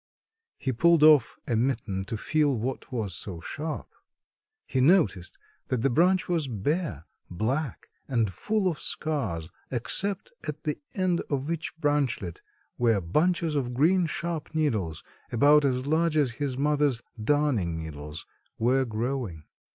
[0.57, 3.87] He pulled off a mitten to feel what was so sharp.
[4.65, 10.79] He noticed that the branch was bare, black and full of scars except at the
[10.95, 12.41] end of each branchlet,
[12.77, 18.25] where bunches of green sharp needles about as large as his mother's darning needles
[18.57, 19.43] were growing.